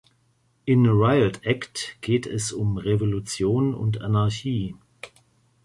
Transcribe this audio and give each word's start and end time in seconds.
In 0.65 0.87
„Riot 0.87 1.45
Act“ 1.45 1.95
geht 2.01 2.25
es 2.25 2.53
um 2.53 2.79
Revolution 2.79 3.75
und 3.75 4.01
Anarchie. 4.01 4.75